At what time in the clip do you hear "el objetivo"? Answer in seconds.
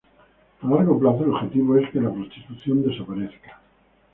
1.25-1.77